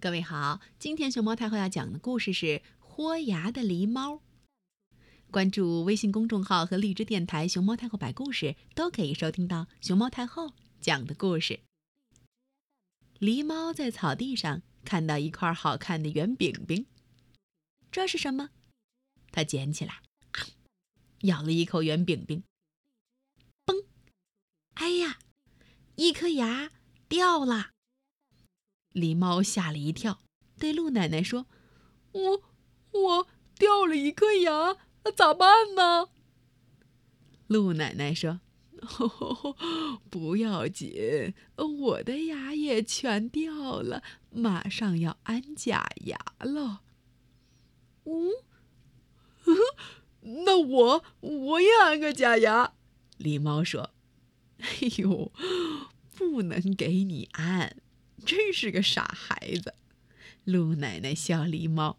[0.00, 2.46] 各位好，今天熊猫太后要讲的故事是
[2.78, 4.14] 《豁牙的狸猫》。
[5.30, 11.60] 关注微信公众号和荔枝电台“熊猫太后摆故事”，都可以收听到熊猫太后讲的故事。
[13.18, 16.86] 狸猫在草地上看到一块好看的圆饼饼，
[17.92, 18.48] 这是什么？
[19.30, 20.00] 它捡起来，
[21.28, 22.42] 咬了一口圆饼饼，
[23.66, 23.84] 嘣！
[24.76, 25.18] 哎呀，
[25.96, 26.70] 一颗牙
[27.06, 27.72] 掉了。
[28.92, 30.20] 狸猫吓了一跳，
[30.58, 31.46] 对鹿奶奶说
[32.12, 32.42] ：“我
[32.92, 36.08] 我掉了一颗牙，那咋办呢？”
[37.46, 38.40] 鹿奶奶说
[40.10, 46.82] ：“不要紧，我的牙也全掉了，马上要安假牙了。
[48.06, 48.30] ”“嗯，
[50.44, 52.74] 那我我也安个假牙。”
[53.18, 53.90] 狸猫说
[54.58, 54.68] ：“哎
[54.98, 55.30] 呦，
[56.16, 57.76] 不能给你安。”
[58.24, 59.74] 真是个傻孩子，
[60.44, 61.98] 鹿奶奶笑狸猫。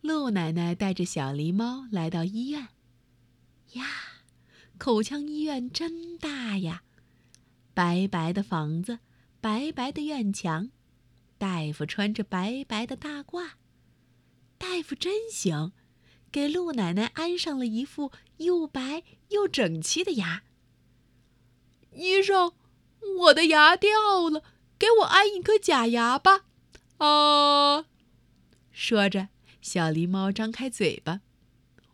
[0.00, 2.68] 鹿奶奶带着小狸猫来到医院，
[3.72, 3.86] 呀，
[4.78, 6.82] 口腔医院真大呀！
[7.74, 9.00] 白白的房子，
[9.40, 10.70] 白白的院墙，
[11.36, 13.50] 大夫穿着白白的大褂，
[14.56, 15.72] 大夫真行，
[16.30, 20.42] 给鹿奶奶安上了一副又白又整齐的牙。
[21.92, 22.52] 医生。
[23.18, 23.90] 我的牙掉
[24.30, 24.42] 了，
[24.78, 26.44] 给我安一颗假牙吧！
[26.98, 27.84] 啊，
[28.72, 29.28] 说着，
[29.60, 31.20] 小狸猫张开嘴巴。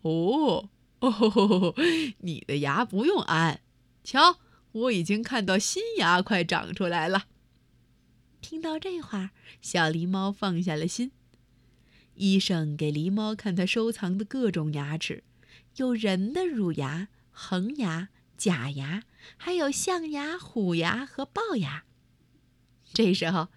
[0.02, 0.69] 哦，
[1.00, 1.75] 哦，
[2.19, 3.60] 你的牙不用安，
[4.02, 4.38] 瞧，
[4.72, 7.25] 我已经看到新牙快长出来了。
[8.41, 9.30] 听到这话，
[9.62, 11.12] 小狸猫放下了心。
[12.16, 15.25] 医生给狸猫看他收藏的各种牙齿，
[15.77, 18.10] 有人的乳牙、恒牙。
[18.36, 19.02] 假牙，
[19.36, 21.84] 还有象牙、虎牙和龅牙。
[22.92, 23.48] 这时候，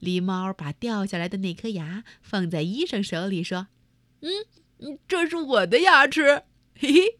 [0.00, 3.68] 狸猫把掉下来的那颗牙放在医生手里，说
[4.20, 6.44] ：“嗯，这是我的牙齿。
[6.78, 7.18] ”嘿嘿。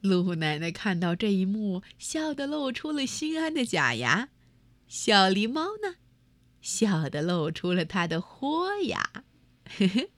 [0.00, 4.28] 鹿奶奶看到这一幕，笑得露出了心安的假牙。
[4.86, 5.96] 小狸猫呢，
[6.60, 9.24] 笑得露出了它的豁牙。
[9.68, 10.10] 嘿嘿。